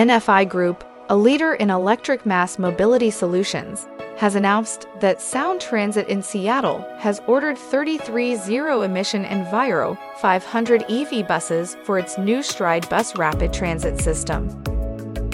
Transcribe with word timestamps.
NFI 0.00 0.48
Group, 0.48 0.82
a 1.10 1.16
leader 1.16 1.52
in 1.52 1.68
electric 1.68 2.24
mass 2.24 2.58
mobility 2.58 3.10
solutions, 3.10 3.86
has 4.16 4.34
announced 4.34 4.86
that 5.00 5.20
Sound 5.20 5.60
Transit 5.60 6.08
in 6.08 6.22
Seattle 6.22 6.80
has 6.96 7.20
ordered 7.26 7.58
33 7.58 8.36
zero 8.36 8.80
emission 8.80 9.26
Enviro 9.26 9.98
500 10.16 10.84
EV 10.88 11.28
buses 11.28 11.76
for 11.84 11.98
its 11.98 12.16
new 12.16 12.42
Stride 12.42 12.88
Bus 12.88 13.14
Rapid 13.18 13.52
Transit 13.52 14.00
system. 14.00 14.48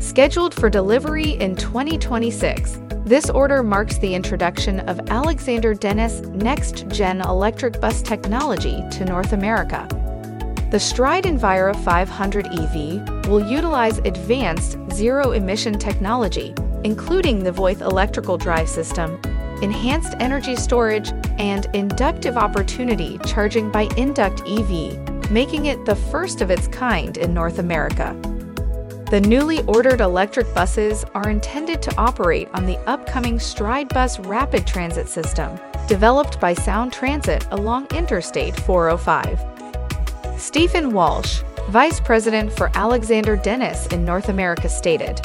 Scheduled 0.00 0.54
for 0.54 0.68
delivery 0.68 1.34
in 1.34 1.54
2026, 1.54 2.80
this 3.04 3.30
order 3.30 3.62
marks 3.62 3.98
the 3.98 4.12
introduction 4.12 4.80
of 4.88 5.08
Alexander 5.08 5.72
Dennis 5.72 6.18
next 6.34 6.88
gen 6.88 7.20
electric 7.20 7.80
bus 7.80 8.02
technology 8.02 8.82
to 8.90 9.04
North 9.04 9.32
America. 9.32 9.86
The 10.70 10.78
Stride 10.78 11.24
Enviro 11.24 11.74
500 11.82 12.46
EV 12.48 13.26
will 13.26 13.50
utilize 13.50 13.98
advanced 14.00 14.76
zero 14.92 15.32
emission 15.32 15.78
technology, 15.78 16.52
including 16.84 17.42
the 17.42 17.50
Voith 17.50 17.80
electrical 17.80 18.36
drive 18.36 18.68
system, 18.68 19.18
enhanced 19.62 20.14
energy 20.20 20.56
storage, 20.56 21.10
and 21.38 21.66
inductive 21.72 22.36
opportunity 22.36 23.18
charging 23.24 23.70
by 23.70 23.88
Induct 23.96 24.42
EV, 24.46 25.30
making 25.30 25.66
it 25.66 25.82
the 25.86 25.96
first 25.96 26.42
of 26.42 26.50
its 26.50 26.68
kind 26.68 27.16
in 27.16 27.32
North 27.32 27.58
America. 27.60 28.14
The 29.10 29.22
newly 29.22 29.62
ordered 29.62 30.02
electric 30.02 30.54
buses 30.54 31.02
are 31.14 31.30
intended 31.30 31.80
to 31.80 31.96
operate 31.96 32.48
on 32.52 32.66
the 32.66 32.76
upcoming 32.80 33.38
Stride 33.38 33.88
Bus 33.88 34.18
Rapid 34.18 34.66
Transit 34.66 35.08
System, 35.08 35.58
developed 35.86 36.38
by 36.38 36.52
Sound 36.52 36.92
Transit 36.92 37.46
along 37.52 37.86
Interstate 37.86 38.54
405. 38.60 39.57
Stephen 40.38 40.92
Walsh, 40.92 41.42
Vice 41.68 41.98
President 41.98 42.52
for 42.52 42.70
Alexander 42.74 43.34
Dennis 43.34 43.88
in 43.88 44.04
North 44.04 44.28
America, 44.28 44.68
stated, 44.68 45.20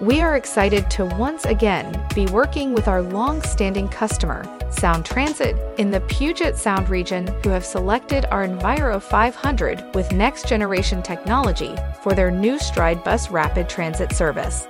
We 0.00 0.20
are 0.20 0.36
excited 0.36 0.90
to 0.90 1.04
once 1.04 1.44
again 1.44 2.04
be 2.12 2.26
working 2.26 2.74
with 2.74 2.88
our 2.88 3.00
long 3.00 3.40
standing 3.42 3.88
customer, 3.88 4.44
Sound 4.70 5.04
Transit, 5.04 5.56
in 5.78 5.92
the 5.92 6.00
Puget 6.00 6.56
Sound 6.56 6.90
region, 6.90 7.28
who 7.44 7.50
have 7.50 7.64
selected 7.64 8.26
our 8.32 8.46
Enviro 8.48 9.00
500 9.00 9.94
with 9.94 10.10
next 10.10 10.48
generation 10.48 11.04
technology 11.04 11.76
for 12.02 12.12
their 12.12 12.32
new 12.32 12.58
Stride 12.58 13.04
Bus 13.04 13.30
Rapid 13.30 13.68
Transit 13.68 14.12
service. 14.12 14.66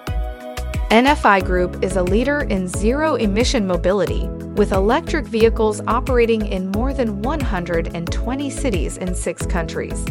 NFI 0.90 1.44
Group 1.44 1.82
is 1.82 1.96
a 1.96 2.02
leader 2.02 2.42
in 2.42 2.68
zero 2.68 3.14
emission 3.14 3.66
mobility, 3.66 4.28
with 4.58 4.72
electric 4.72 5.24
vehicles 5.24 5.80
operating 5.86 6.44
in 6.44 6.72
more 6.72 6.92
than 6.92 7.22
120 7.22 8.50
cities 8.50 8.96
in 8.96 9.14
six 9.14 9.46
countries. 9.46 10.04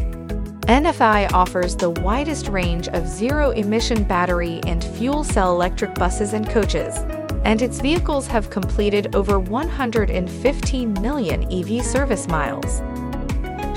NFI 0.68 1.34
offers 1.34 1.76
the 1.76 1.90
widest 1.90 2.48
range 2.48 2.88
of 2.90 3.06
zero 3.06 3.52
emission 3.52 4.06
battery 4.06 4.62
and 4.66 4.82
fuel 4.82 5.26
cell 5.26 5.52
electric 5.52 5.94
buses 5.96 6.32
and 6.32 6.50
coaches, 6.50 6.96
and 7.44 7.62
its 7.62 7.82
vehicles 7.82 8.26
have 8.28 8.50
completed 8.50 9.14
over 9.14 9.38
115 9.38 10.94
million 10.94 11.44
EV 11.52 11.86
service 11.86 12.30
miles. 12.30 12.82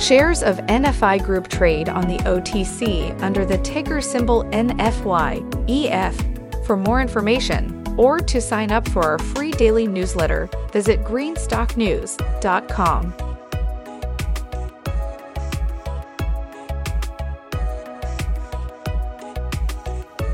Shares 0.01 0.45
of 0.45 0.59
NFI 0.59 1.25
Group 1.25 1.49
trade 1.49 1.89
on 1.89 2.07
the 2.07 2.19
OTC 2.19 3.21
under 3.23 3.45
the 3.45 3.59
ticker 3.59 4.01
symbol 4.01 4.45
NFY 4.45 5.69
EF 5.69 6.65
for 6.65 6.77
more 6.77 7.01
information 7.01 7.80
or 7.97 8.19
to 8.19 8.41
sign 8.41 8.71
up 8.71 8.89
for 8.89 9.05
our 9.05 9.19
free 9.19 9.53
daily 9.53 9.87
newsletter, 9.87 10.49
visit 10.73 11.05
greenstocknews.com. 11.05 13.15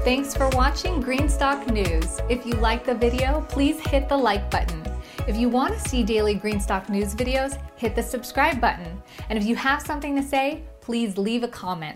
Thanks 0.05 0.37
for 0.37 0.49
watching 0.51 1.03
Greenstock 1.03 1.69
News. 1.73 2.21
If 2.29 2.47
you 2.47 2.53
like 2.55 2.85
the 2.85 2.95
video, 2.95 3.45
please 3.49 3.81
hit 3.81 4.09
the 4.09 4.17
like 4.17 4.49
button. 4.53 4.81
If 5.27 5.37
you 5.37 5.49
want 5.49 5.75
to 5.75 5.89
see 5.89 6.05
daily 6.05 6.37
Greenstock 6.37 6.89
News 6.89 7.13
videos, 7.13 7.61
hit 7.75 7.97
the 7.97 8.03
subscribe 8.03 8.61
button. 8.61 9.03
And 9.29 9.37
if 9.37 9.45
you 9.45 9.57
have 9.57 9.83
something 9.83 10.15
to 10.15 10.23
say, 10.23 10.63
please 10.81 11.19
leave 11.19 11.43
a 11.43 11.49
comment. 11.49 11.95